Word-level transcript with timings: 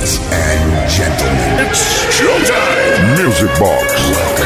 And 0.00 0.88
gentlemen. 0.88 1.68
Music 3.22 3.50
Box. 3.58 4.40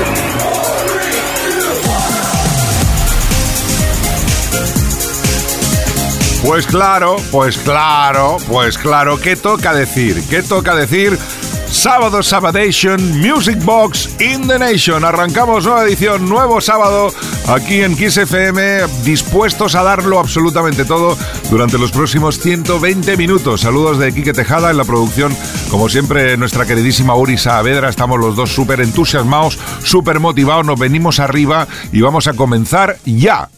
Pues 6.45 6.67
claro, 6.67 7.17
pues 7.31 7.57
claro, 7.57 8.37
pues 8.49 8.77
claro, 8.77 9.17
¿qué 9.19 9.37
toca 9.37 9.73
decir? 9.73 10.23
¿Qué 10.29 10.43
toca 10.43 10.75
decir? 10.75 11.17
Sábado 11.75 12.23
Sabadation 12.23 13.21
Music 13.21 13.59
Box 13.65 14.09
in 14.21 14.47
the 14.47 14.59
Nation. 14.59 15.05
Arrancamos 15.05 15.65
nueva 15.65 15.85
edición, 15.85 16.29
nuevo 16.29 16.61
sábado 16.61 17.13
aquí 17.49 17.83
en 17.83 17.97
Kiss 17.97 18.17
FM, 18.17 18.87
dispuestos 19.03 19.75
a 19.75 19.83
darlo 19.83 20.21
absolutamente 20.21 20.85
todo 20.85 21.19
durante 21.51 21.77
los 21.77 21.91
próximos 21.91 22.39
120 22.39 23.17
minutos. 23.17 23.63
Saludos 23.63 23.99
de 23.99 24.15
Quique 24.15 24.33
Tejada 24.33 24.71
en 24.71 24.77
la 24.77 24.85
producción, 24.85 25.37
como 25.69 25.89
siempre, 25.89 26.37
nuestra 26.37 26.65
queridísima 26.65 27.17
Uri 27.17 27.37
Saavedra. 27.37 27.89
Estamos 27.91 28.21
los 28.21 28.37
dos 28.37 28.55
súper 28.55 28.81
entusiasmados, 28.81 29.59
súper 29.83 30.21
motivados, 30.21 30.65
nos 30.65 30.79
venimos 30.79 31.19
arriba 31.19 31.67
y 31.93 32.01
vamos 32.01 32.29
a 32.29 32.35
comenzar 32.35 32.97
ya. 33.05 33.49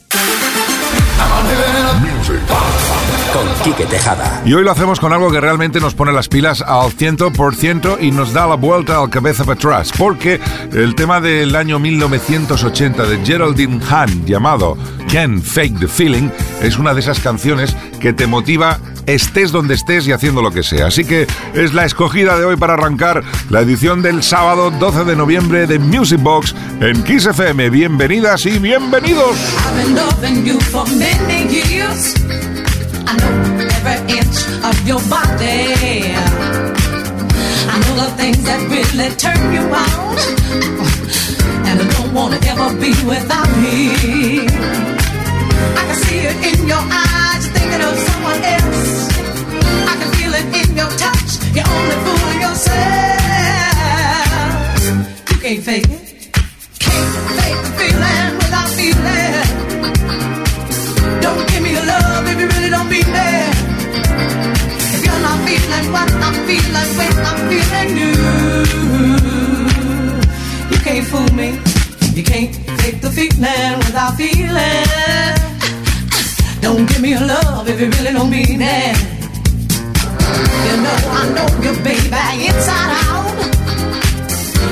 Con 3.36 3.46
Quique 3.62 3.84
Tejada. 3.84 4.42
Y 4.46 4.54
hoy 4.54 4.64
lo 4.64 4.70
hacemos 4.70 4.98
con 4.98 5.12
algo 5.12 5.30
que 5.30 5.40
realmente 5.40 5.78
nos 5.78 5.94
pone 5.94 6.10
las 6.10 6.26
pilas 6.26 6.62
al 6.62 6.90
100% 6.96 7.98
y 8.00 8.10
nos 8.10 8.32
da 8.32 8.46
la 8.46 8.54
vuelta 8.54 8.98
al 8.98 9.10
cabeza 9.10 9.44
para 9.44 9.58
atrás, 9.58 9.92
porque 9.96 10.40
el 10.72 10.94
tema 10.94 11.20
del 11.20 11.54
año 11.54 11.78
1980 11.78 13.04
de 13.04 13.18
Geraldine 13.26 13.78
Hahn 13.90 14.24
llamado 14.24 14.78
Can't 15.12 15.44
Fake 15.44 15.78
the 15.80 15.86
Feeling 15.86 16.30
es 16.62 16.78
una 16.78 16.94
de 16.94 17.00
esas 17.00 17.20
canciones 17.20 17.76
que 18.00 18.14
te 18.14 18.26
motiva 18.26 18.78
estés 19.04 19.52
donde 19.52 19.74
estés 19.74 20.06
y 20.06 20.12
haciendo 20.12 20.40
lo 20.40 20.50
que 20.50 20.62
sea. 20.62 20.86
Así 20.86 21.04
que 21.04 21.26
es 21.52 21.74
la 21.74 21.84
escogida 21.84 22.38
de 22.38 22.44
hoy 22.46 22.56
para 22.56 22.72
arrancar 22.72 23.22
la 23.50 23.60
edición 23.60 24.00
del 24.00 24.22
sábado 24.22 24.70
12 24.70 25.04
de 25.04 25.14
noviembre 25.14 25.66
de 25.66 25.78
Music 25.78 26.22
Box 26.22 26.54
en 26.80 27.04
Kiss 27.04 27.26
FM. 27.26 27.68
Bienvenidas 27.68 28.46
y 28.46 28.58
bienvenidos. 28.58 29.36
I 33.08 33.12
know 33.20 33.32
every 33.76 33.98
inch 34.18 34.38
of 34.68 34.76
your 34.86 35.00
body. 35.08 36.14
I 37.72 37.76
know 37.82 37.94
the 38.02 38.08
things 38.16 38.42
that 38.44 38.60
really 38.70 39.10
turn 39.24 39.42
you 39.54 39.64
on. 39.84 40.16
And 41.68 41.76
I 41.82 41.86
don't 41.94 42.12
wanna 42.12 42.38
ever 42.52 42.68
be 42.80 42.92
without 43.06 43.50
me. 43.62 43.76
I 45.78 45.82
can 45.86 45.96
see 46.04 46.20
it 46.30 46.36
in 46.50 46.58
your 46.66 46.84
eyes, 47.04 47.44
thinking 47.54 47.82
of 47.88 47.94
someone 48.08 48.42
else. 48.56 48.84
I 49.90 49.94
can 50.00 50.10
feel 50.16 50.32
it 50.40 50.46
in 50.60 50.68
your 50.76 50.90
touch, 51.04 51.30
you're 51.54 51.70
only 51.76 51.96
fooling 52.04 52.40
yourself. 52.46 52.86
You 55.30 55.38
can't 55.44 55.62
fake 55.62 55.90
it. 55.90 56.02
Can't 56.78 57.10
fake 57.38 57.60
the 57.62 57.70
feeling. 57.78 58.35
What 65.92 66.10
I'm 66.12 66.36
feeling 66.46 66.90
when 66.98 67.14
I'm 67.30 67.38
feeling 67.50 67.90
you, 68.00 68.12
you 70.70 70.78
can't 70.82 71.06
fool 71.06 71.30
me. 71.36 71.58
You 72.16 72.24
can't 72.24 72.54
fake 72.80 73.00
the 73.02 73.10
feeling 73.10 73.76
without 73.84 74.14
feeling. 74.16 75.36
Don't 76.62 76.88
give 76.88 77.00
me 77.02 77.10
your 77.10 77.20
love 77.20 77.68
if 77.68 77.78
you 77.78 77.90
really 77.90 78.12
don't 78.12 78.30
mean 78.30 78.62
it. 78.62 78.96
You 80.64 80.74
know 80.84 80.96
I 81.12 81.22
know 81.36 81.48
you, 81.62 81.72
baby, 81.84 82.46
inside 82.48 82.92
out. 83.04 83.36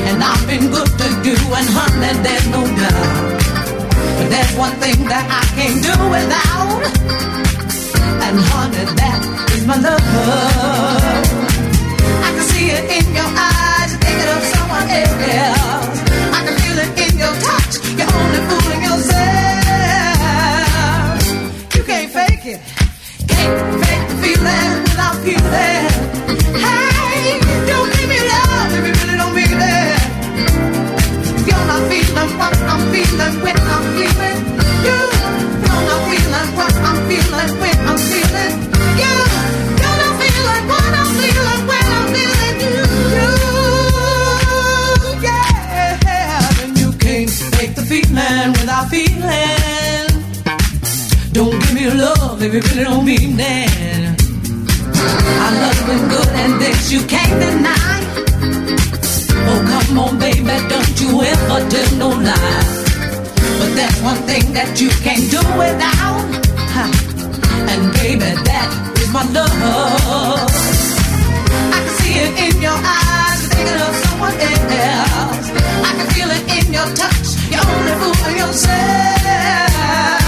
And 0.09 0.25
I've 0.25 0.47
been 0.49 0.71
good 0.71 0.89
to 0.89 1.07
you, 1.27 1.37
and 1.59 1.69
honey, 1.77 2.13
there's 2.25 2.47
no 2.49 2.65
doubt. 2.65 3.43
But 4.17 4.29
there's 4.31 4.55
one 4.57 4.73
thing 4.81 5.05
that 5.13 5.27
I 5.29 5.45
can't 5.55 5.83
do 5.85 5.95
without. 6.17 7.44
And 8.27 8.39
honey, 8.41 8.85
that 9.01 9.21
is 9.53 9.65
my 9.67 9.77
love. 9.77 10.01
I 12.25 12.29
can 12.33 12.45
see 12.53 12.67
it 12.73 12.85
in 12.97 13.07
your 13.13 13.29
eyes, 13.29 13.93
you're 13.93 14.01
thinking 14.01 14.31
of 14.33 14.43
someone 14.55 14.89
else. 14.89 15.99
I 16.33 16.41
can 16.47 16.57
feel 16.63 16.79
it 16.85 16.93
in 17.05 17.13
your 17.21 17.35
touch, 17.45 17.75
you're 17.99 18.09
only 18.09 18.41
fooling 18.49 18.83
yourself. 18.89 19.45
You 21.77 21.83
can't 21.85 22.11
fake 22.17 22.47
it, 22.49 22.61
can't 23.29 23.61
fake 23.85 24.05
the 24.09 24.17
feeling 24.25 24.73
without 24.89 25.17
feeling. 25.21 25.93
Hey, 26.65 27.45
don't 27.69 27.91
give 27.93 28.09
me 28.09 28.21
love 28.25 28.73
if 28.73 28.83
you 28.89 28.95
really 29.05 29.17
don't 29.21 29.35
mean 29.37 29.53
it. 29.53 30.01
You're 31.45 31.67
not 31.69 31.83
feeling 31.93 32.33
what 32.41 32.57
I'm 32.73 32.83
feeling 32.89 33.35
when 33.45 33.59
I'm 33.75 33.85
feeling 34.01 34.41
you. 34.89 35.01
You're 35.61 35.85
not 35.93 36.01
feeling 36.09 36.49
what 36.57 36.73
I'm 36.89 36.99
feeling 37.05 37.53
when 37.61 37.74
you 52.45 52.51
really 52.51 52.85
don't 52.85 53.05
mean 53.07 53.41
it. 53.41 54.21
I 55.45 55.49
love 55.63 55.81
you 55.89 55.99
good 56.13 56.29
and 56.43 56.61
this 56.61 56.93
you 56.93 57.01
can't 57.07 57.41
deny. 57.41 58.01
Oh, 59.49 59.61
come 59.73 59.99
on, 59.99 60.19
baby, 60.19 60.57
don't 60.69 61.01
you 61.01 61.23
ever 61.23 61.59
tell 61.71 61.91
no 61.97 62.09
lie. 62.11 62.65
But 63.59 63.71
there's 63.77 63.99
one 64.03 64.21
thing 64.29 64.53
that 64.53 64.79
you 64.79 64.91
can't 65.01 65.25
do 65.31 65.41
without. 65.57 66.27
And 67.73 67.83
baby, 67.95 68.31
that 68.49 68.69
is 68.99 69.11
my 69.11 69.25
love. 69.33 70.53
I 71.73 71.79
can 71.81 71.95
see 71.97 72.15
it 72.25 72.33
in 72.45 72.61
your 72.61 72.77
eyes, 72.77 73.41
thinking 73.57 73.81
of 73.89 73.95
someone 74.05 74.37
else. 74.37 75.49
I 75.81 75.91
can 75.97 76.09
feel 76.13 76.31
it 76.37 76.45
in 76.61 76.67
your 76.77 76.89
touch, 76.93 77.29
you're 77.49 77.65
only 77.65 77.95
fooling 78.01 78.37
yourself. 78.37 80.24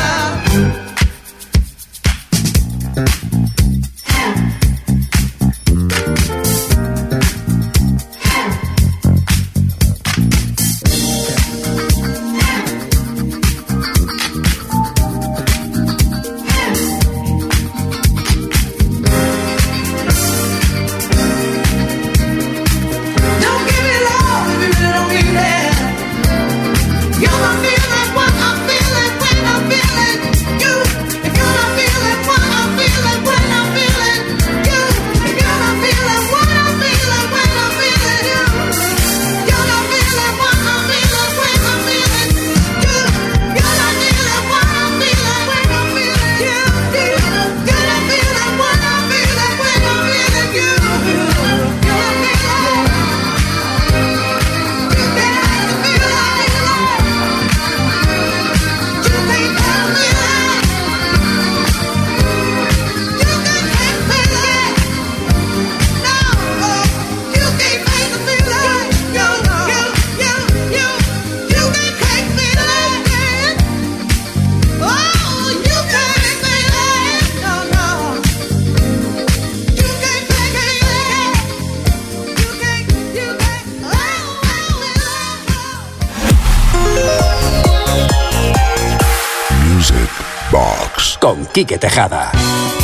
Quique 91.57 91.79
Tejada. 91.79 92.33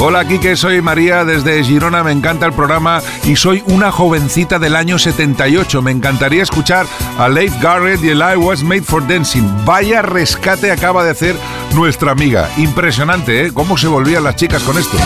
Hola, 0.01 0.27
Kike, 0.27 0.57
soy 0.57 0.81
María 0.81 1.27
desde 1.27 1.63
Girona, 1.63 2.03
me 2.03 2.11
encanta 2.11 2.47
el 2.47 2.55
programa 2.55 3.03
y 3.23 3.37
soy 3.37 3.63
una 3.67 3.93
jovencita 3.93 4.59
del 4.59 4.77
año 4.77 4.99
78. 4.99 5.83
Me 5.83 5.91
encantaría 5.91 6.43
escuchar 6.43 6.87
a 7.19 7.29
Leif 7.29 7.53
Garrett 7.61 8.03
y 8.03 8.09
el 8.09 8.21
I 8.21 8.37
Was 8.37 8.63
Made 8.63 8.81
for 8.81 9.07
Dancing. 9.07 9.47
Vaya 9.67 10.01
rescate 10.01 10.73
acaba 10.73 11.05
de 11.05 11.11
hacer 11.11 11.37
nuestra 11.75 12.13
amiga. 12.13 12.49
Impresionante, 12.57 13.45
¿eh? 13.45 13.53
Cómo 13.53 13.77
se 13.77 13.89
volvían 13.89 14.25
las 14.25 14.37
chicas 14.37 14.63
con 14.63 14.79
esto. 14.79 14.97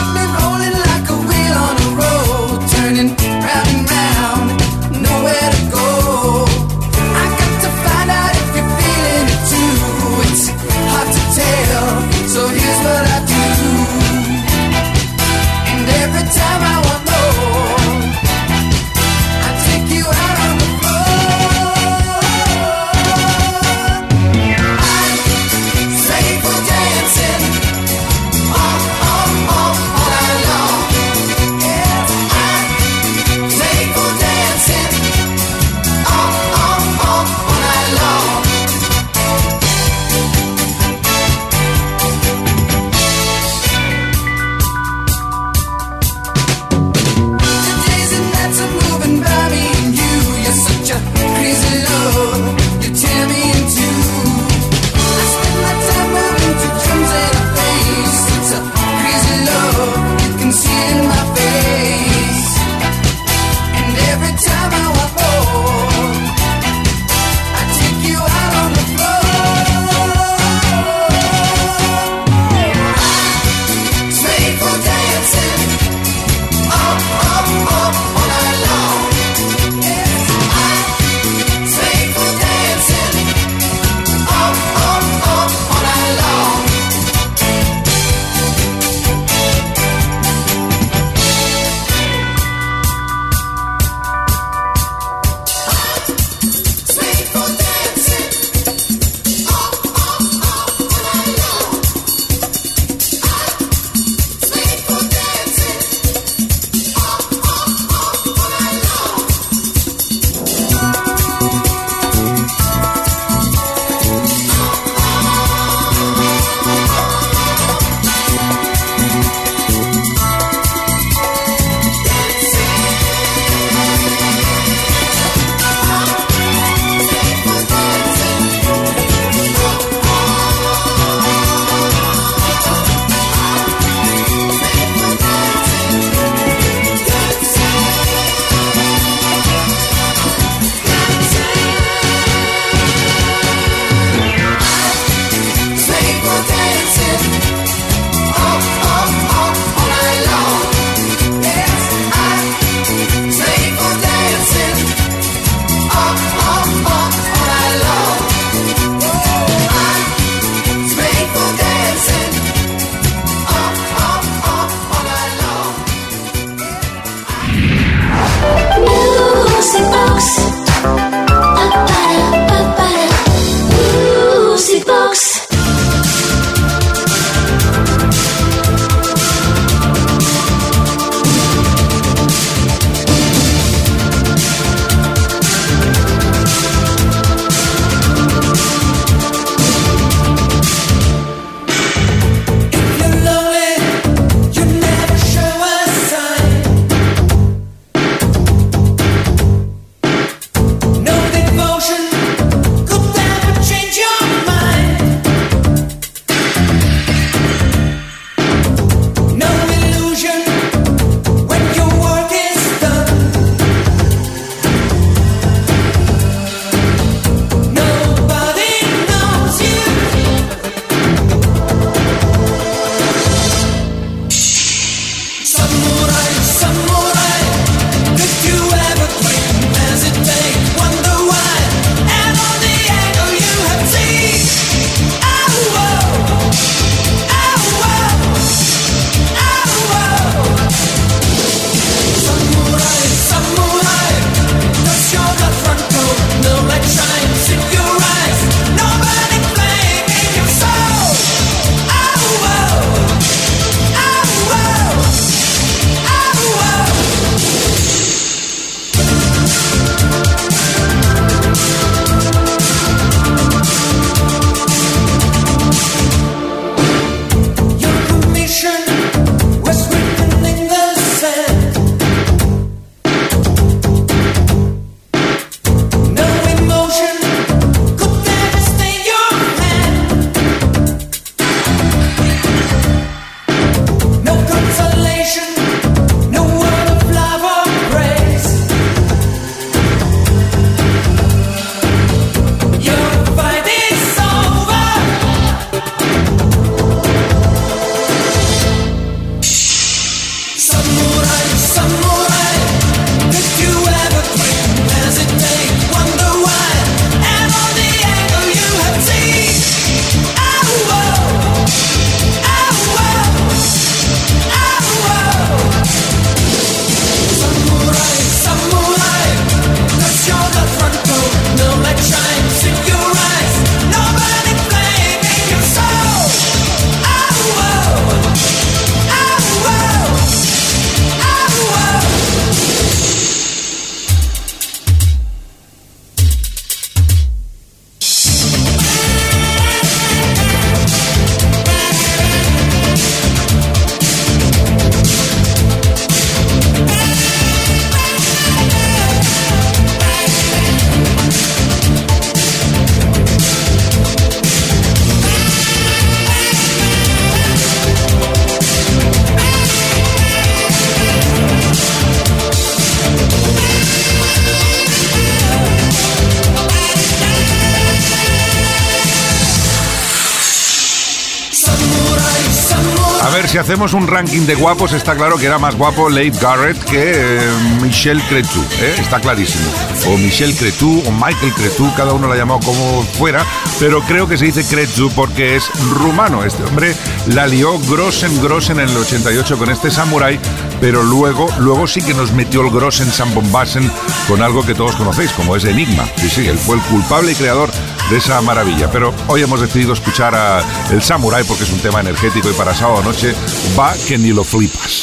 Hacemos 373.67 373.95
un 373.95 374.07
ranking 374.07 374.43
de 374.43 374.55
guapos, 374.55 374.93
está 374.93 375.17
claro 375.17 375.39
que 375.39 375.47
era 375.47 375.59
más 375.59 375.75
guapo 375.75 376.09
Leigh 376.09 376.31
Garrett 376.41 376.79
que 376.85 377.15
eh, 377.17 377.41
Michel 377.83 378.23
Cretu, 378.29 378.61
¿eh? 378.81 378.95
está 378.97 379.19
clarísimo. 379.19 379.69
O 380.07 380.17
Michel 380.17 380.55
Cretu 380.55 381.03
o 381.05 381.11
Michael 381.11 381.53
Cretu, 381.53 381.93
cada 381.97 382.13
uno 382.13 382.29
lo 382.29 382.35
ha 382.35 382.37
llamado 382.37 382.61
como 382.61 383.03
fuera, 383.03 383.45
pero 383.81 384.03
creo 384.03 384.29
que 384.29 384.39
se 384.39 384.45
dice 384.45 384.65
Cretu 384.65 385.11
porque 385.17 385.57
es 385.57 385.69
rumano. 385.91 386.45
Este 386.45 386.63
hombre 386.63 386.95
la 387.35 387.49
lió 387.49 387.77
Grossen 387.81 388.41
Grossen 388.41 388.79
en 388.79 388.89
el 388.89 388.97
88 388.99 389.59
con 389.59 389.69
este 389.69 389.91
Samurai, 389.91 390.39
pero 390.81 391.03
luego, 391.03 391.49
luego 391.59 391.87
sí 391.87 392.03
que 392.03 392.15
nos 392.15 392.33
metió 392.33 392.63
el 392.63 392.71
Grossen 392.71 393.11
San 393.11 393.35
Bombassen 393.35 393.91
con 394.29 394.43
algo 394.43 394.65
que 394.65 394.75
todos 394.75 394.97
conocéis, 394.97 395.33
como 395.33 395.57
es 395.57 395.65
Enigma. 395.65 396.07
Sí, 396.17 396.29
sí, 396.29 396.47
él 396.47 396.59
fue 396.59 396.77
el 396.77 396.83
culpable 396.83 397.33
y 397.33 397.35
creador 397.35 397.71
de 398.11 398.17
esa 398.17 398.41
maravilla. 398.41 398.91
Pero 398.91 399.13
hoy 399.29 399.43
hemos 399.43 399.61
decidido 399.61 399.93
escuchar 399.93 400.35
a 400.35 400.63
El 400.91 401.03
Samurai 401.03 401.45
porque 401.45 401.65
es 401.65 401.73
un 401.73 401.81
tema 401.81 402.01
energético 402.01 402.51
y 402.51 402.53
para 402.53 402.75
sábado 402.75 403.03
noche 403.03 403.35
va 403.79 403.95
que 404.07 404.19
ni 404.19 404.31
lo 404.33 404.45
flipas. 404.45 405.03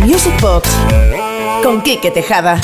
Music 0.00 0.40
Box 0.40 0.68
con 1.62 1.82
Quique 1.82 2.10
Tejada. 2.10 2.60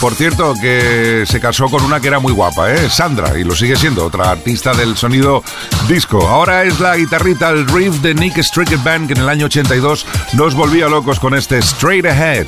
Por 0.00 0.14
cierto, 0.14 0.54
que 0.60 1.24
se 1.26 1.40
casó 1.40 1.66
con 1.66 1.82
una 1.82 2.00
que 2.00 2.08
era 2.08 2.18
muy 2.18 2.32
guapa, 2.32 2.72
¿eh? 2.72 2.88
Sandra, 2.90 3.38
y 3.38 3.44
lo 3.44 3.54
sigue 3.54 3.76
siendo, 3.76 4.04
otra 4.04 4.30
artista 4.30 4.74
del 4.74 4.96
sonido 4.96 5.42
disco. 5.88 6.28
Ahora 6.28 6.64
es 6.64 6.78
la 6.80 6.96
guitarrita, 6.96 7.50
el 7.50 7.66
riff 7.66 7.96
de 8.02 8.14
Nick 8.14 8.36
Stricker 8.38 8.78
Band, 8.78 9.08
que 9.08 9.14
en 9.14 9.20
el 9.20 9.28
año 9.28 9.46
82 9.46 10.06
nos 10.34 10.54
volvía 10.54 10.88
locos 10.88 11.18
con 11.18 11.34
este 11.34 11.58
Straight 11.58 12.04
Ahead. 12.04 12.46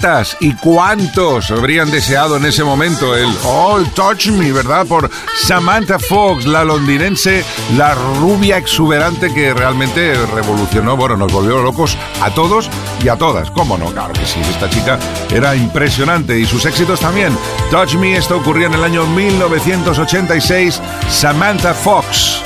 ¿Cuántas 0.00 0.36
y 0.40 0.54
cuántos 0.54 1.50
habrían 1.50 1.90
deseado 1.90 2.38
en 2.38 2.46
ese 2.46 2.64
momento 2.64 3.14
el 3.14 3.28
All 3.44 3.84
Touch 3.90 4.28
Me, 4.28 4.50
verdad? 4.50 4.86
Por 4.86 5.10
Samantha 5.36 5.98
Fox, 5.98 6.46
la 6.46 6.64
londinense, 6.64 7.44
la 7.76 7.94
rubia 7.94 8.56
exuberante 8.56 9.30
que 9.34 9.52
realmente 9.52 10.14
revolucionó, 10.34 10.96
bueno, 10.96 11.18
nos 11.18 11.30
volvió 11.30 11.60
locos 11.60 11.98
a 12.22 12.32
todos 12.32 12.70
y 13.04 13.08
a 13.08 13.16
todas. 13.16 13.50
¿Cómo 13.50 13.76
no? 13.76 13.92
Claro 13.92 14.14
que 14.14 14.24
sí, 14.24 14.40
esta 14.40 14.70
chica 14.70 14.98
era 15.30 15.54
impresionante 15.54 16.38
y 16.38 16.46
sus 16.46 16.64
éxitos 16.64 17.00
también. 17.00 17.36
Touch 17.70 17.96
Me, 17.96 18.16
esto 18.16 18.38
ocurrió 18.38 18.68
en 18.68 18.74
el 18.74 18.84
año 18.84 19.06
1986. 19.06 20.80
Samantha 21.10 21.74
Fox. 21.74 22.40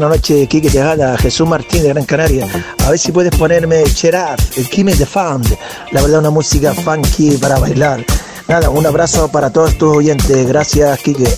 Buenas 0.00 0.16
noches, 0.16 0.48
Quique 0.48 0.70
Tejada, 0.70 1.18
Jesús 1.18 1.46
Martín 1.46 1.82
de 1.82 1.90
Gran 1.90 2.06
Canaria. 2.06 2.46
A 2.86 2.88
ver 2.88 2.98
si 2.98 3.12
puedes 3.12 3.36
ponerme 3.36 3.84
Cheraf, 3.84 4.56
el 4.56 4.66
Kimi 4.66 4.94
de 4.94 5.04
Fund. 5.04 5.54
La 5.92 6.00
verdad, 6.00 6.20
una 6.20 6.30
música 6.30 6.72
funky 6.72 7.36
para 7.36 7.58
bailar. 7.58 8.02
Nada, 8.48 8.70
un 8.70 8.86
abrazo 8.86 9.28
para 9.28 9.52
todos 9.52 9.76
tus 9.76 9.98
oyentes. 9.98 10.48
Gracias, 10.48 10.98
Quique. 11.00 11.28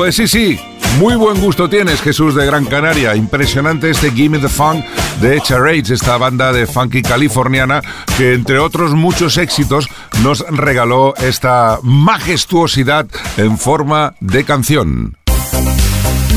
Pues 0.00 0.16
sí, 0.16 0.26
sí, 0.26 0.58
muy 0.98 1.14
buen 1.14 1.38
gusto 1.42 1.68
tienes, 1.68 2.00
Jesús 2.00 2.34
de 2.34 2.46
Gran 2.46 2.64
Canaria. 2.64 3.14
Impresionante 3.14 3.90
este 3.90 4.10
Gimme 4.10 4.38
the 4.38 4.48
Funk 4.48 4.82
de 5.20 5.38
Charades, 5.42 5.90
esta 5.90 6.16
banda 6.16 6.54
de 6.54 6.66
funky 6.66 7.02
californiana 7.02 7.82
que, 8.16 8.32
entre 8.32 8.58
otros 8.58 8.94
muchos 8.94 9.36
éxitos, 9.36 9.90
nos 10.22 10.40
regaló 10.48 11.14
esta 11.16 11.80
majestuosidad 11.82 13.06
en 13.36 13.58
forma 13.58 14.14
de 14.20 14.44
canción. 14.44 15.19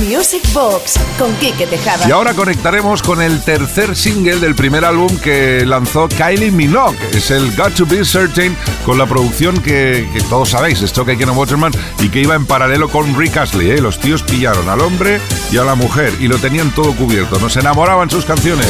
Music 0.04 0.44
Box 0.54 1.00
con 1.18 1.34
Quique 1.36 1.66
Tejada. 1.66 2.08
Y 2.08 2.12
ahora 2.12 2.34
conectaremos 2.34 3.02
con 3.02 3.22
el 3.22 3.42
tercer 3.44 3.96
single 3.96 4.38
del 4.38 4.56
primer 4.56 4.86
álbum 4.86 5.16
que 5.20 5.66
lanzó 5.66 6.08
Kylie 6.10 6.52
Minogue. 6.52 6.98
Es 7.14 7.32
el 7.32 7.56
Got 7.56 7.76
to 7.76 7.86
Be 7.86 8.04
Certain 8.04 8.56
con 8.86 8.98
la 8.98 9.06
producción 9.06 9.62
que, 9.62 10.10
que 10.14 10.22
todos 10.22 10.50
sabéis, 10.50 10.82
esto 10.82 11.06
que 11.06 11.18
Ken 11.18 11.30
Waterman 11.30 11.72
y 12.00 12.10
que 12.10 12.22
iba 12.22 12.36
en 12.36 12.46
paralelo 12.46 12.90
con 12.90 13.18
Rick 13.18 13.38
Astley. 13.38 13.72
¿eh? 13.72 13.82
Los 13.82 14.00
tíos 14.00 14.24
pillaron 14.24 14.68
al 14.70 14.82
hombre 14.82 15.22
y 15.52 15.58
a 15.58 15.64
la 15.64 15.76
mujer 15.76 16.14
y 16.20 16.28
lo 16.28 16.38
tenían 16.38 16.74
todo 16.76 16.94
cubierto. 16.94 17.40
Nos 17.40 17.56
enamoraban 17.58 18.10
sus 18.10 18.26
canciones. 18.26 18.68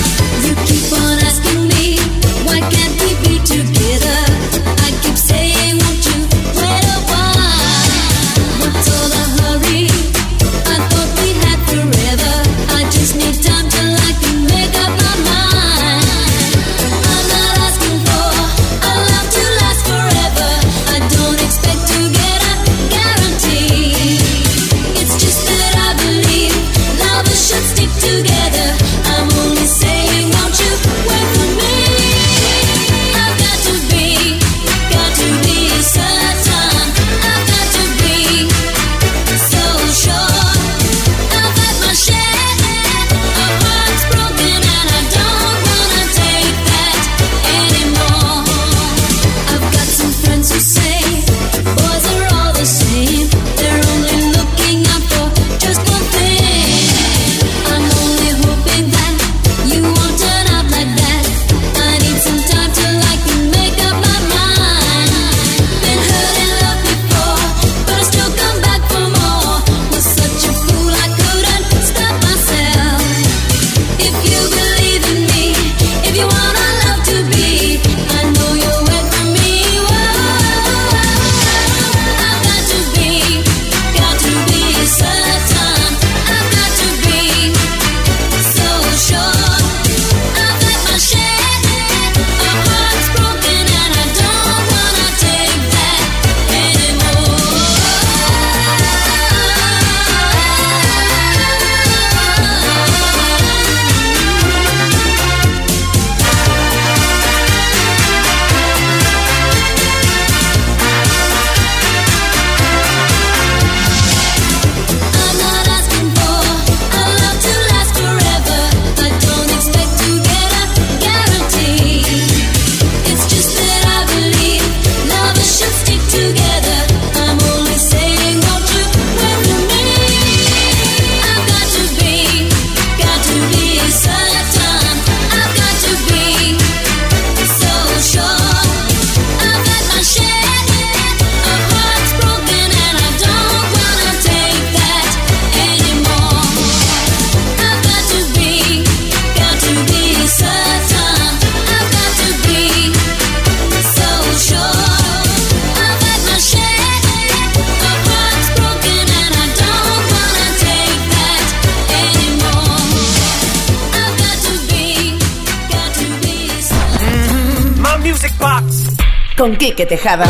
Con 169.44 169.58
Quique 169.58 169.86
Tejada. 169.86 170.26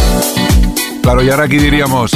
Claro, 1.04 1.22
y 1.22 1.30
ahora 1.30 1.44
aquí 1.44 1.60
diríamos. 1.60 2.10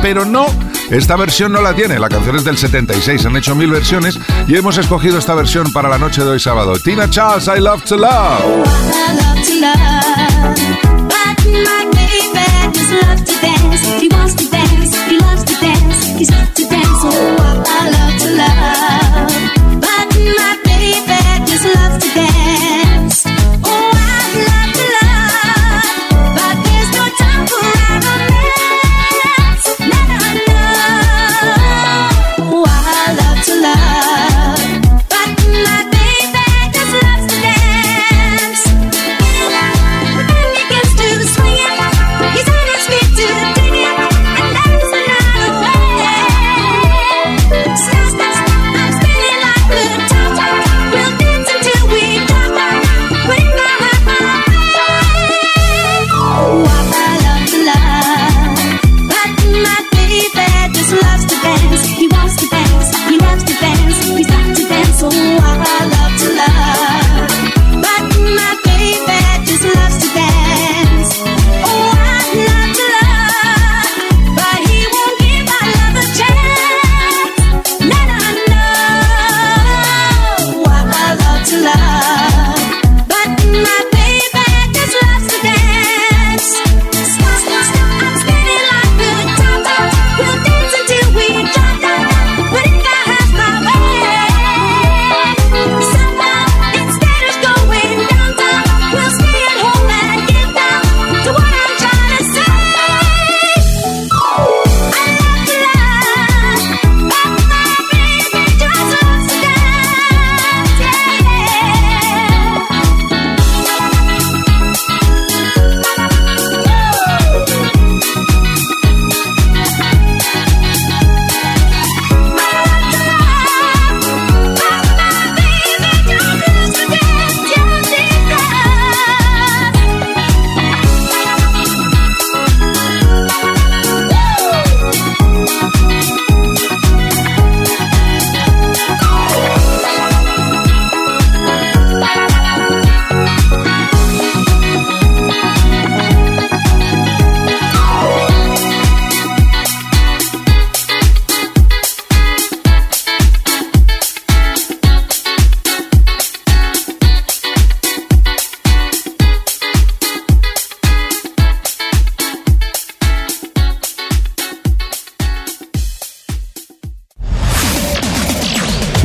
Pero 0.00 0.24
no, 0.24 0.46
esta 0.90 1.16
versión 1.16 1.50
no 1.50 1.60
la 1.60 1.74
tiene. 1.74 1.98
La 1.98 2.08
canción 2.08 2.36
es 2.36 2.44
del 2.44 2.56
76. 2.56 3.26
Han 3.26 3.36
hecho 3.36 3.56
mil 3.56 3.72
versiones 3.72 4.16
y 4.46 4.54
hemos 4.54 4.78
escogido 4.78 5.18
esta 5.18 5.34
versión 5.34 5.72
para 5.72 5.88
la 5.88 5.98
noche 5.98 6.22
de 6.22 6.30
hoy 6.30 6.38
sábado. 6.38 6.74
Tina 6.78 7.10
Charles, 7.10 7.48
I 7.48 7.60
Love 7.60 7.82
to 7.82 7.96
Love. 7.96 8.78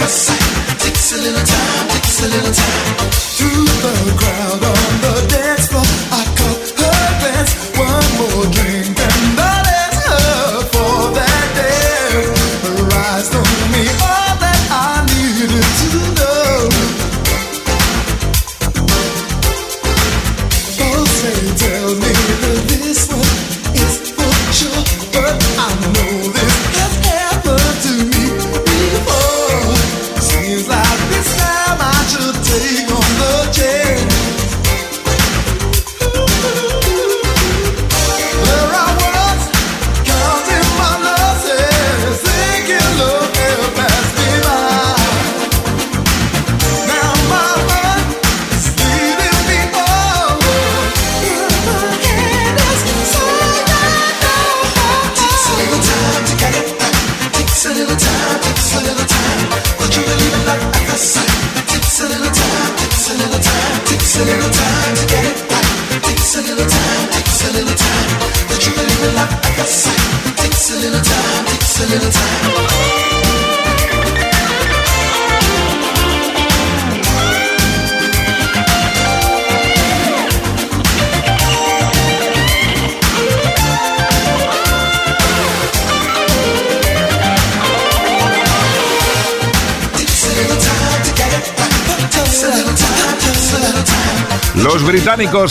Takes 0.00 1.12
a 1.12 1.16
little 1.18 1.44
time, 1.44 1.88
takes 1.90 2.22
a 2.22 2.28
little 2.28 2.52
time. 2.52 2.99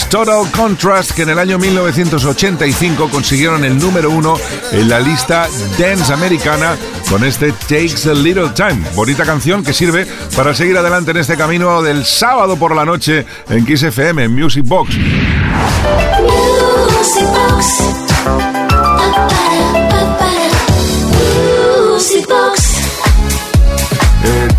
Total 0.08 0.50
Contrast, 0.52 1.12
que 1.12 1.24
en 1.24 1.30
el 1.30 1.40
año 1.40 1.58
1985 1.58 3.10
consiguieron 3.10 3.64
el 3.66 3.78
número 3.78 4.10
uno 4.10 4.36
en 4.72 4.88
la 4.90 5.00
lista 5.00 5.48
dance 5.78 6.14
americana 6.14 6.78
con 7.10 7.24
este 7.24 7.52
Takes 7.52 8.10
a 8.10 8.14
Little 8.14 8.50
Time. 8.50 8.82
Bonita 8.96 9.26
canción 9.26 9.64
que 9.64 9.74
sirve 9.74 10.08
para 10.36 10.54
seguir 10.54 10.78
adelante 10.78 11.12
en 11.12 11.18
este 11.18 11.36
camino 11.38 11.82
del 11.82 12.06
sábado 12.06 12.56
por 12.56 12.76
la 12.76 12.86
noche 12.86 13.26
en 13.50 13.66
Kiss 13.66 13.84
FM, 13.84 14.24
en 14.24 14.34
Music 14.34 14.66
Box. 14.66 14.96
Music 16.98 17.28
Box. 17.32 18.09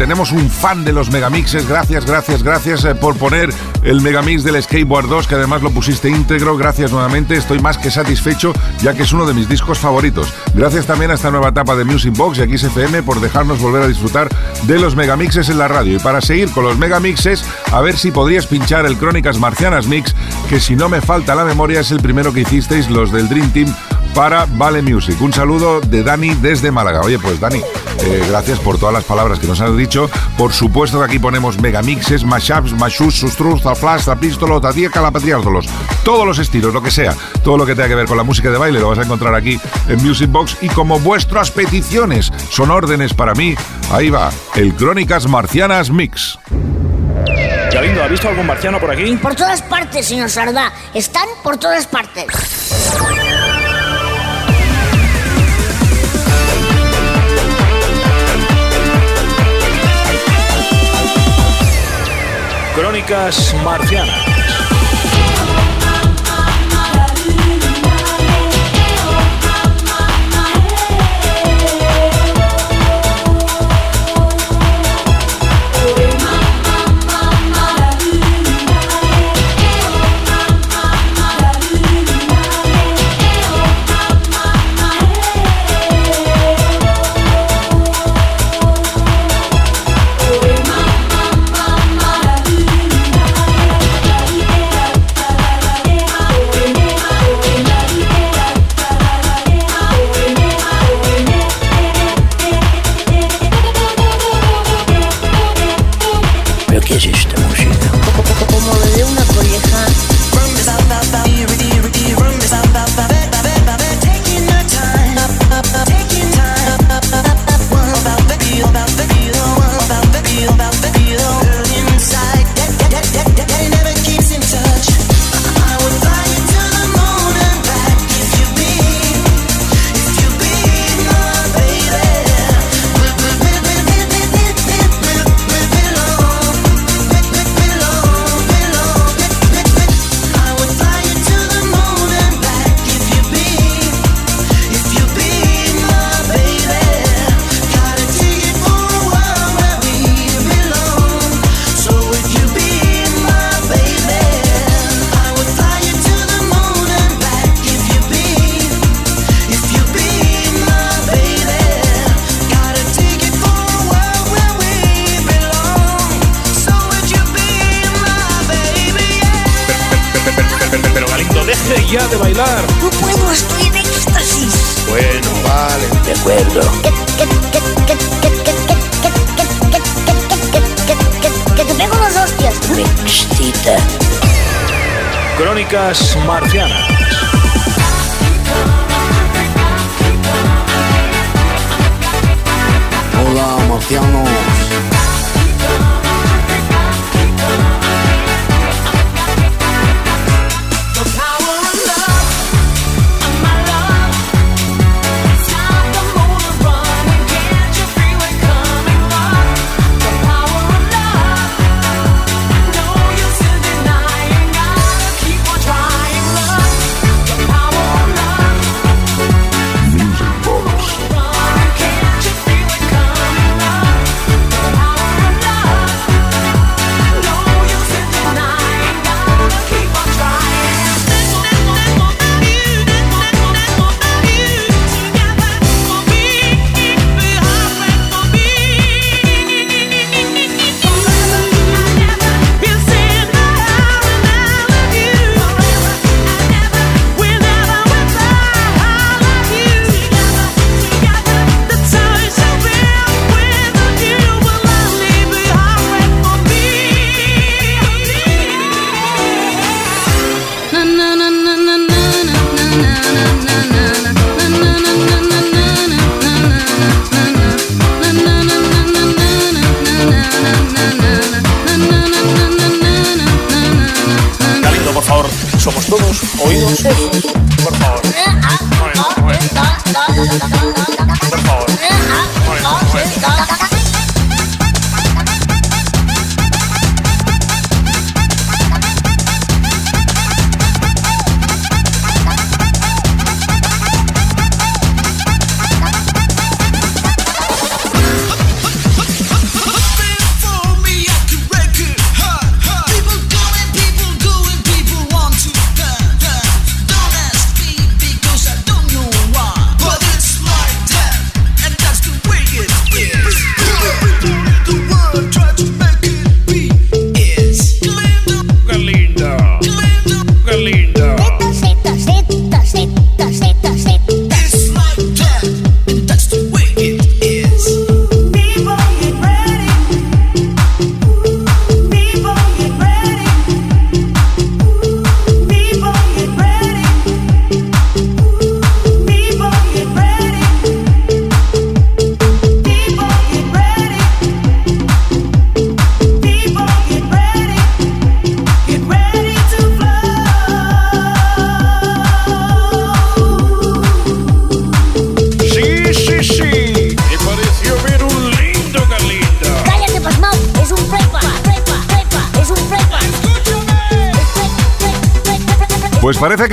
Tenemos 0.01 0.33
un 0.33 0.49
fan 0.49 0.83
de 0.83 0.95
los 0.95 1.11
megamixes. 1.11 1.69
Gracias, 1.69 2.07
gracias, 2.07 2.43
gracias 2.43 2.87
eh, 2.87 2.95
por 2.95 3.17
poner 3.17 3.51
el 3.83 4.01
megamix 4.01 4.43
del 4.43 4.63
Skateboard 4.63 5.11
2, 5.11 5.27
que 5.27 5.35
además 5.35 5.61
lo 5.61 5.71
pusiste 5.73 6.09
íntegro. 6.09 6.57
Gracias 6.57 6.91
nuevamente. 6.91 7.37
Estoy 7.37 7.59
más 7.59 7.77
que 7.77 7.91
satisfecho, 7.91 8.55
ya 8.81 8.95
que 8.95 9.03
es 9.03 9.13
uno 9.13 9.27
de 9.27 9.35
mis 9.35 9.47
discos 9.47 9.79
favoritos. 9.79 10.33
Gracias 10.55 10.87
también 10.87 11.11
a 11.11 11.15
esta 11.15 11.31
nueva 11.31 11.51
etapa 11.51 11.77
de 11.77 11.85
Music 11.85 12.17
Box 12.17 12.39
y 12.39 12.57
XFM 12.57 13.03
por 13.03 13.21
dejarnos 13.21 13.61
volver 13.61 13.83
a 13.83 13.89
disfrutar 13.89 14.31
de 14.63 14.79
los 14.79 14.97
megamixes 14.97 15.51
en 15.51 15.59
la 15.59 15.69
radio. 15.69 15.97
Y 15.97 15.99
para 15.99 16.23
seguir 16.23 16.51
con 16.51 16.65
los 16.65 16.79
megamixes, 16.79 17.45
a 17.71 17.83
ver 17.83 17.99
si 17.99 18.11
podrías 18.11 18.47
pinchar 18.47 18.87
el 18.87 18.97
Crónicas 18.97 19.39
Marcianas 19.39 19.87
Mix, 19.87 20.15
que 20.49 20.61
si 20.61 20.77
no 20.77 20.89
me 20.89 21.03
falta 21.03 21.35
la 21.35 21.45
memoria 21.45 21.81
es 21.81 21.91
el 21.91 22.01
primero 22.01 22.33
que 22.33 22.41
hicisteis 22.41 22.89
los 22.89 23.13
del 23.13 23.29
Dream 23.29 23.51
Team 23.51 23.75
para 24.15 24.47
Vale 24.47 24.83
Music. 24.83 25.21
Un 25.21 25.33
saludo 25.33 25.81
de 25.81 26.03
Dani 26.03 26.35
desde 26.35 26.71
Málaga. 26.71 27.01
Oye, 27.01 27.19
pues 27.19 27.41
Dani, 27.41 27.59
eh, 27.59 28.25
gracias 28.29 28.59
por 28.59 28.79
todas 28.79 28.93
las 28.93 29.05
palabras 29.05 29.39
que 29.39 29.47
nos 29.47 29.61
has 29.61 29.77
dicho. 29.77 30.11
Por 30.37 30.53
supuesto 30.53 30.99
que 30.99 31.05
aquí 31.05 31.19
ponemos 31.19 31.61
megamixes, 31.61 32.25
mashups, 32.25 32.73
mashus, 32.73 33.17
sustruz, 33.17 33.63
flash, 33.63 34.05
tapístolo, 34.05 34.61
tatía, 34.61 34.91
calapatriárdolos. 34.91 35.67
Todos 36.05 36.27
los 36.27 36.39
estilos, 36.39 36.73
lo 36.73 36.83
que 36.83 36.91
sea. 36.91 37.15
Todo 37.43 37.57
lo 37.57 37.67
que 37.67 37.75
tenga 37.75 37.89
que 37.89 37.95
ver 37.95 38.07
con 38.07 38.17
la 38.17 38.23
música 38.23 38.51
de 38.51 38.59
baile 38.59 38.81
lo 38.81 38.89
vas 38.89 38.99
a 38.99 39.03
encontrar 39.03 39.35
aquí 39.35 39.61
en 39.89 40.03
Music 40.03 40.31
Box. 40.31 40.57
Y 40.61 40.69
como 40.69 40.99
vuestras 41.01 41.51
peticiones 41.51 42.33
son 42.51 42.71
órdenes 42.71 43.15
para 43.15 43.35
mí, 43.35 43.55
ahí 43.93 44.11
va, 44.11 44.31
el 44.55 44.75
Crónicas 44.75 45.29
Marcianas 45.29 45.91
Mix. 45.91 46.39
Galindo, 47.73 48.03
¿ha 48.03 48.09
visto 48.09 48.29
algún 48.29 48.47
marciano 48.47 48.81
por 48.81 48.91
aquí? 48.91 49.17
Por 49.17 49.35
todas 49.35 49.63
partes, 49.63 50.07
señor 50.07 50.29
Sardá. 50.29 50.73
Están 50.93 51.27
por 51.43 51.57
todas 51.57 51.87
partes. 51.87 52.27
Crónicas. 63.11 64.30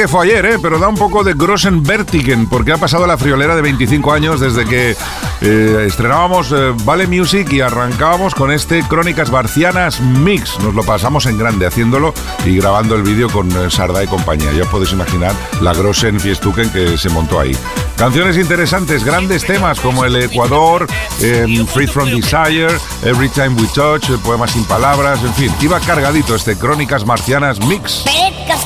Fue 0.07 0.25
ayer, 0.25 0.45
¿eh? 0.45 0.59
pero 0.61 0.79
da 0.79 0.87
un 0.87 0.95
poco 0.95 1.23
de 1.23 1.33
Grossenbertigen, 1.33 2.47
porque 2.47 2.71
ha 2.71 2.77
pasado 2.77 3.07
la 3.07 3.17
friolera 3.17 3.55
de 3.55 3.61
25 3.61 4.11
años 4.13 4.39
desde 4.39 4.65
que 4.65 4.95
eh, 5.41 5.83
estrenábamos 5.87 6.51
eh, 6.51 6.73
Vale 6.83 7.07
Music 7.07 7.51
y 7.51 7.61
arrancábamos 7.61 8.33
con 8.35 8.51
este 8.51 8.83
Crónicas 8.83 9.29
Barcianas 9.29 9.99
Mix. 10.01 10.59
Nos 10.59 10.73
lo 10.73 10.83
pasamos 10.83 11.25
en 11.25 11.37
grande 11.37 11.65
haciéndolo 11.65 12.13
y 12.45 12.57
grabando 12.57 12.95
el 12.95 13.03
vídeo 13.03 13.29
con 13.29 13.49
eh, 13.51 13.69
Sarda 13.69 14.03
y 14.03 14.07
compañía. 14.07 14.51
Ya 14.53 14.65
podéis 14.65 14.91
imaginar 14.91 15.33
la 15.61 15.73
Grossen 15.73 16.19
Fiestuken 16.19 16.69
que 16.69 16.97
se 16.97 17.09
montó 17.09 17.39
ahí. 17.39 17.55
Canciones 17.97 18.37
interesantes, 18.37 19.03
grandes 19.03 19.45
temas 19.45 19.79
como 19.79 20.05
el 20.05 20.15
Ecuador, 20.15 20.87
eh, 21.21 21.65
Free 21.73 21.87
From 21.87 22.09
Desire, 22.09 22.77
Every 23.03 23.29
Time 23.29 23.55
We 23.59 23.67
Touch, 23.73 24.09
el 24.09 24.19
Poema 24.19 24.47
Sin 24.47 24.63
Palabras, 24.65 25.19
en 25.23 25.33
fin, 25.33 25.51
iba 25.61 25.79
cargadito 25.79 26.35
este 26.35 26.55
Crónicas 26.57 27.05
Marcianas 27.05 27.59
Mix. 27.65 28.05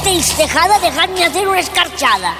Castells 0.01 0.35
Tejada, 0.35 0.79
dejadme 0.79 1.23
hacer 1.23 1.47
una 1.47 1.59
escarchada. 1.59 2.33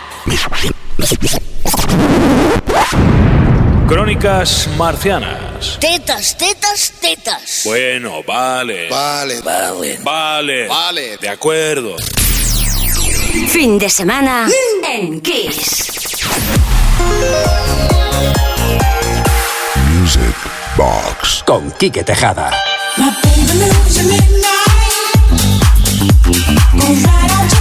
Crónicas 3.88 4.68
marcianas. 4.78 5.78
Tetas, 5.80 6.36
tetas, 6.40 6.92
tetas. 7.00 7.62
Bueno, 7.64 8.24
vale. 8.24 8.90
Vale, 8.90 9.42
vale. 9.42 10.00
Vale. 10.02 10.68
Vale. 10.68 11.18
De 11.18 11.30
acuerdo. 11.30 11.98
Fin 13.50 13.78
de 13.78 13.90
semana 13.92 14.48
en 14.92 15.22
Kiss. 15.22 15.92
Music 19.92 20.36
Box. 20.76 21.44
Con 21.46 21.70
Quique 21.74 22.04
Tejada. 22.04 22.50
She's 26.82 27.61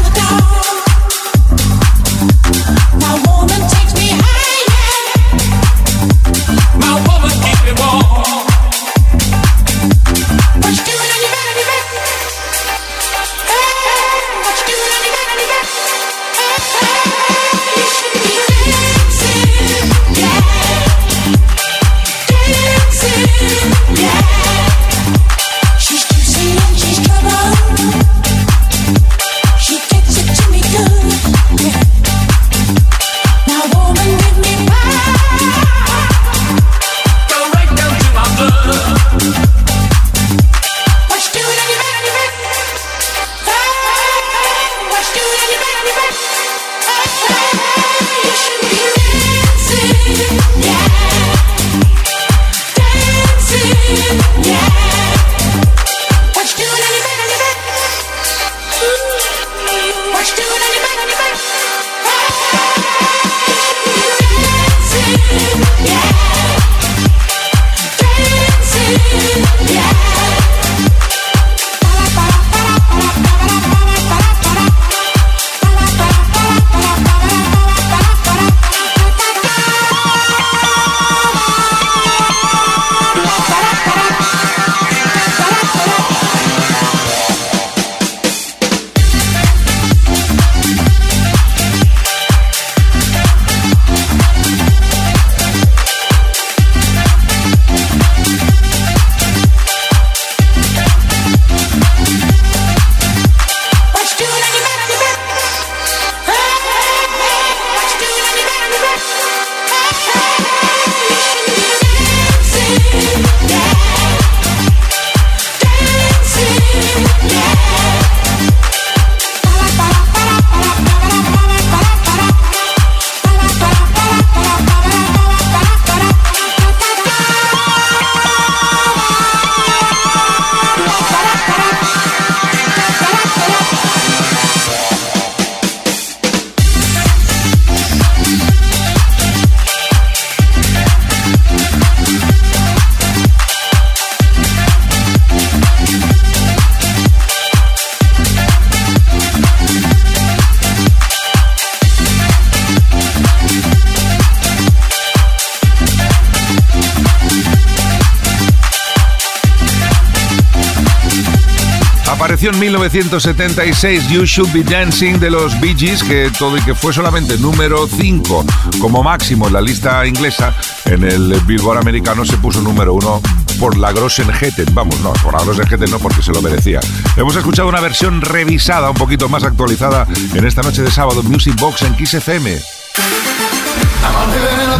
1976 162.81 164.09
You 164.09 164.25
Should 164.25 164.53
Be 164.55 164.63
Dancing 164.63 165.19
de 165.21 165.31
los 165.31 165.61
Bee 165.61 165.75
Gees, 165.77 166.03
que, 166.03 166.31
todo, 166.39 166.57
y 166.57 166.63
que 166.63 166.75
fue 166.75 166.95
solamente 166.95 167.37
número 167.37 167.87
5 167.87 168.47
como 168.81 169.03
máximo 169.03 169.49
en 169.49 169.53
la 169.53 169.61
lista 169.61 170.07
inglesa, 170.07 170.55
en 170.87 171.05
el 171.05 171.35
Billboard 171.45 171.77
americano 171.77 172.25
se 172.25 172.39
puso 172.39 172.63
número 172.63 172.95
1 172.95 173.21
por 173.59 173.77
la 173.77 173.93
Grossenjeten. 173.93 174.75
Vamos, 174.75 174.99
no, 175.01 175.13
por 175.13 175.35
la 175.35 175.45
Grossenjeten 175.45 175.91
no, 175.91 175.99
porque 175.99 176.23
se 176.23 176.33
lo 176.33 176.41
merecía. 176.41 176.81
Hemos 177.19 177.37
escuchado 177.37 177.69
una 177.69 177.81
versión 177.81 178.23
revisada, 178.23 178.89
un 178.89 178.97
poquito 178.97 179.29
más 179.29 179.45
actualizada, 179.45 180.07
en 180.33 180.47
esta 180.47 180.63
noche 180.63 180.81
de 180.81 180.91
sábado, 180.91 181.23
Music 181.23 181.57
Box 181.61 181.83
en 181.83 181.95
Kiss 181.97 182.15
FM. 182.15 182.51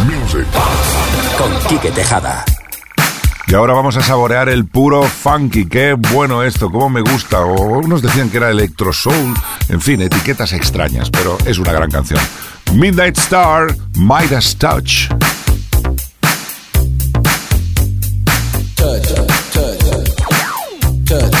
Music. 0.05 0.47
Con 1.37 1.59
Quique 1.67 1.91
Tejada. 1.91 2.43
Y 3.51 3.53
ahora 3.53 3.73
vamos 3.73 3.97
a 3.97 4.01
saborear 4.01 4.47
el 4.47 4.65
puro 4.65 5.03
funky. 5.03 5.65
Qué 5.65 5.91
bueno 5.91 6.41
esto, 6.41 6.71
cómo 6.71 6.89
me 6.89 7.01
gusta. 7.01 7.41
O 7.41 7.79
unos 7.79 8.01
decían 8.01 8.29
que 8.29 8.37
era 8.37 8.49
electro 8.49 8.93
soul. 8.93 9.33
En 9.67 9.81
fin, 9.81 10.01
etiquetas 10.01 10.53
extrañas, 10.53 11.09
pero 11.09 11.37
es 11.45 11.59
una 11.59 11.73
gran 11.73 11.91
canción. 11.91 12.21
Midnight 12.73 13.17
Star, 13.17 13.75
Midas 13.97 14.55
Touch. 14.55 15.09
touch. 21.05 21.40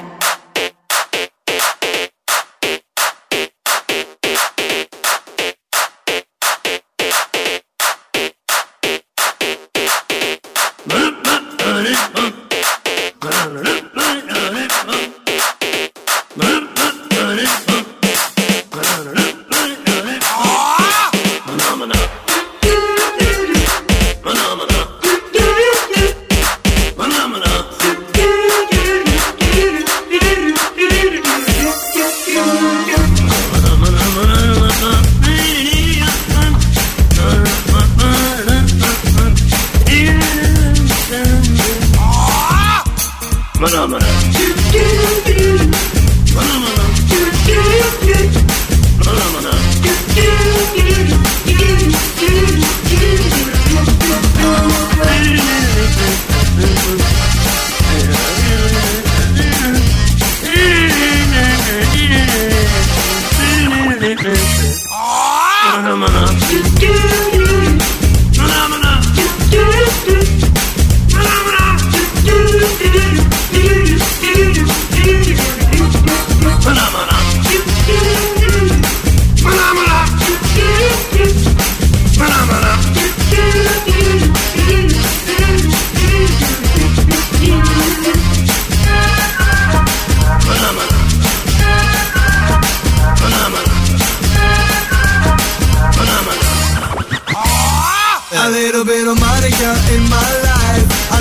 A 99.91 101.19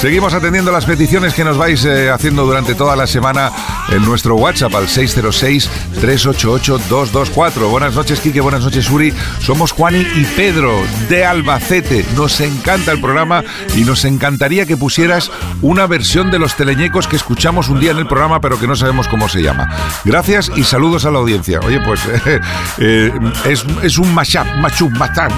Seguimos 0.00 0.34
atendiendo 0.34 0.70
las 0.70 0.84
peticiones 0.84 1.34
que 1.34 1.44
nos 1.44 1.56
vais 1.56 1.84
eh, 1.84 2.10
haciendo 2.10 2.44
durante 2.44 2.74
toda 2.74 2.94
la 2.94 3.06
semana 3.06 3.50
en 3.90 4.04
nuestro 4.04 4.36
WhatsApp 4.36 4.74
al 4.74 4.88
606-388-224. 4.88 7.70
Buenas 7.70 7.94
noches, 7.94 8.20
Quique. 8.20 8.40
Buenas 8.40 8.62
noches, 8.62 8.90
Uri. 8.90 9.12
Somos 9.40 9.72
Juani 9.72 10.00
y 10.00 10.24
Pedro 10.36 10.72
de 11.08 11.24
Albacete. 11.24 12.04
Nos 12.16 12.40
encanta 12.40 12.92
el 12.92 13.00
programa 13.00 13.42
y 13.76 13.84
nos 13.84 14.04
encantaría 14.04 14.66
que 14.66 14.76
pusieras 14.76 15.30
una 15.62 15.86
versión 15.86 16.30
de 16.30 16.38
los 16.38 16.56
teleñecos 16.56 17.08
que 17.08 17.16
escuchamos 17.16 17.68
un 17.68 17.80
día 17.80 17.92
en 17.92 17.98
el 17.98 18.06
programa, 18.06 18.40
pero 18.40 18.58
que 18.58 18.66
no 18.66 18.76
sabemos 18.76 19.08
cómo 19.08 19.28
se 19.28 19.42
llama. 19.42 19.68
Gracias 20.04 20.50
y 20.56 20.64
saludos 20.64 21.04
a 21.04 21.10
la 21.10 21.18
audiencia. 21.18 21.60
Oye, 21.60 21.80
pues 21.80 22.00
eh, 22.78 23.12
es, 23.44 23.64
es 23.82 23.98
un 23.98 24.14
mashup, 24.14 24.46
mashup, 24.60 24.90
mashup. 24.90 25.32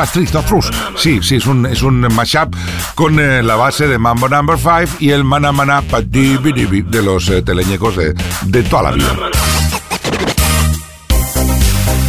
Sí, 0.97 1.21
sí, 1.23 1.37
es 1.37 1.47
un, 1.47 1.67
es 1.67 1.83
un 1.83 2.01
mashup 2.15 2.55
con 2.95 3.19
eh, 3.19 3.43
la 3.43 3.57
base 3.57 3.87
de 3.87 3.99
Mambo 3.99 4.29
Number 4.29 4.59
5 4.59 4.99
y 5.01 5.11
el 5.11 5.25
Mana 5.25 5.53
Mana 5.53 5.83
de 5.83 7.03
los 7.03 7.29
eh, 7.29 7.43
teleñecos 7.43 7.97
de, 7.97 8.15
de 8.47 8.63
toda 8.63 8.83
la 8.85 8.91
vida. 8.93 9.15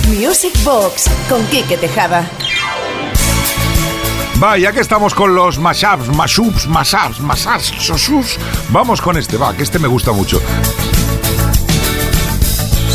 Music 0.07 0.53
Box 0.63 1.05
con 1.29 1.45
Quique 1.47 1.77
Tejada. 1.77 2.29
Va, 4.41 4.57
ya 4.57 4.71
que 4.71 4.81
estamos 4.81 5.13
con 5.15 5.33
los 5.33 5.57
mashups, 5.57 6.09
mashups, 6.09 6.67
mashups, 6.67 7.19
mashups, 7.19 7.89
mashups, 7.89 8.37
vamos 8.69 9.01
con 9.01 9.17
este, 9.17 9.35
va, 9.37 9.55
que 9.55 9.63
este 9.63 9.79
me 9.79 9.87
gusta 9.87 10.11
mucho. 10.11 10.39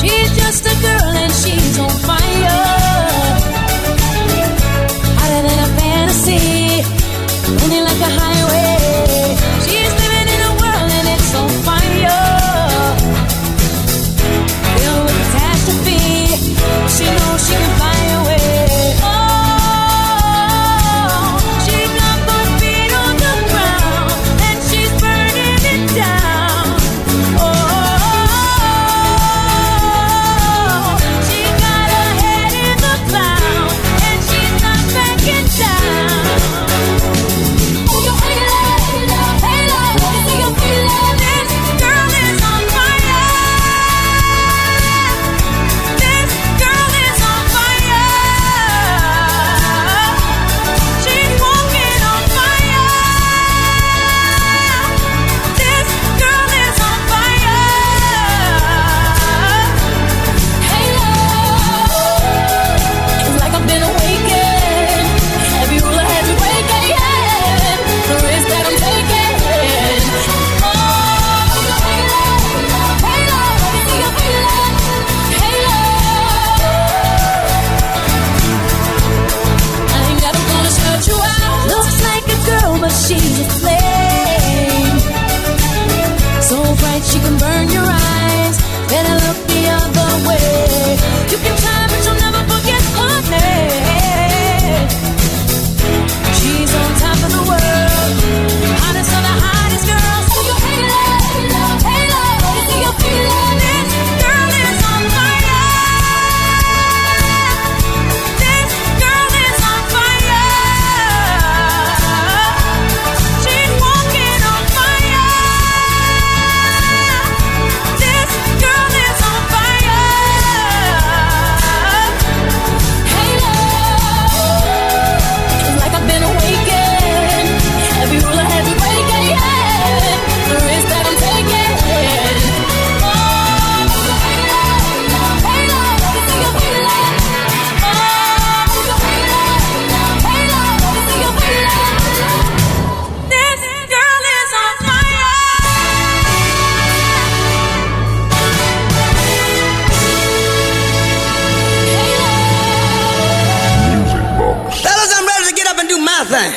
She's 0.01 0.31
just 0.37 0.67
a 0.67 0.75
girl 0.81 1.17
and 1.17 1.33
she's 1.33 1.79
on 1.79 1.91
fire. 2.01 2.72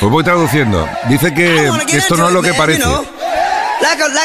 Pues 0.06 0.12
voy 0.12 0.22
traduciendo. 0.22 0.88
Dice 1.08 1.34
que, 1.34 1.68
que 1.88 1.96
esto 1.96 2.14
no 2.14 2.28
es 2.28 2.32
lo 2.32 2.40
que 2.40 2.54
parece. 2.54 2.84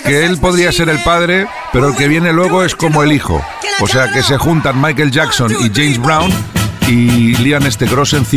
Que 0.03 0.27
él 0.27 0.38
podría 0.38 0.71
ser 0.71 0.89
el 0.89 1.01
padre, 1.01 1.47
pero 1.73 1.88
el 1.88 1.95
que 1.95 2.07
viene 2.07 2.32
luego 2.32 2.63
es 2.63 2.75
como 2.75 3.01
el 3.01 3.11
hijo. 3.11 3.43
O 3.79 3.88
sea 3.88 4.13
que 4.13 4.21
se 4.21 4.38
juntan 4.38 4.79
Michael 4.79 5.09
Jackson 5.09 5.51
y 5.51 5.71
James 5.73 5.97
Brown 5.97 6.32
y 6.88 7.34
lían 7.38 7.65
este 7.65 7.88
Grossen 7.88 8.27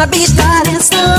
I 0.00 0.06
said 0.06 0.68
you 0.68 1.17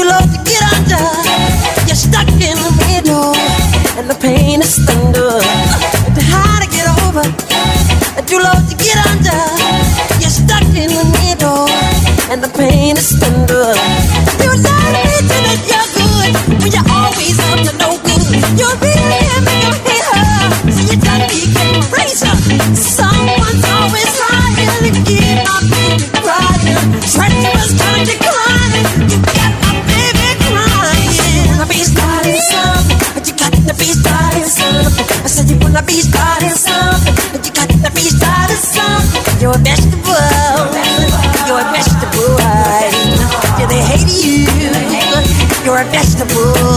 too 0.00 0.08
low 0.08 0.20
to 0.20 0.38
get 0.48 0.62
under. 0.76 1.04
You're 1.86 1.96
stuck 1.96 2.28
in 2.28 2.56
the 2.66 2.72
middle, 2.88 3.34
and 3.98 4.08
the 4.08 4.16
pain 4.20 4.60
is 4.62 4.76
thunder. 4.86 5.40
Too 6.16 6.24
hard 6.32 6.64
to 6.64 6.68
get 6.76 6.86
over, 7.04 7.24
too 8.24 8.38
low 8.38 8.56
to 8.70 8.74
get 8.76 8.96
under. 9.10 9.40
You're 10.20 10.36
stuck 10.42 10.64
in 10.72 10.90
the 11.00 11.06
middle, 11.20 11.68
and 12.30 12.42
the 12.42 12.50
pain 12.56 12.96
is 12.96 13.12
thunder. 13.20 14.39
You're 39.50 39.58
a 39.58 39.62
vegetable. 39.64 40.12
You're 41.44 41.58
a 41.58 41.72
vegetable. 41.72 42.36
Do 43.58 43.66
they 43.66 43.82
hate 43.82 44.22
you? 44.24 44.46
You're 45.64 45.80
a 45.80 45.84
vegetable. 45.86 46.69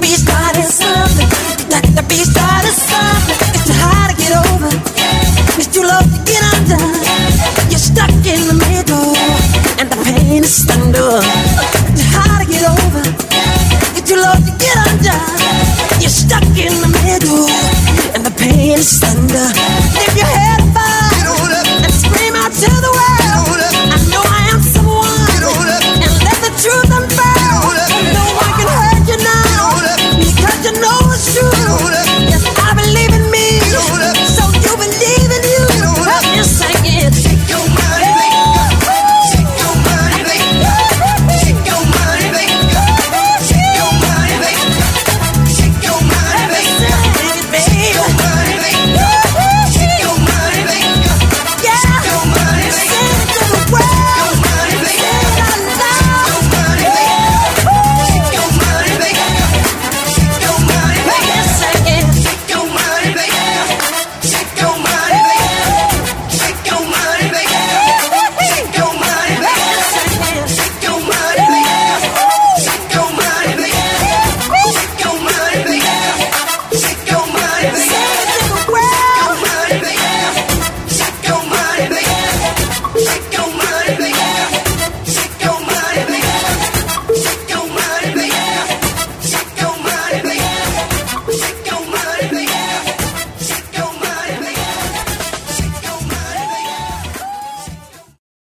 Be 0.00 0.08
God 0.26 0.56
inside. 0.56 0.83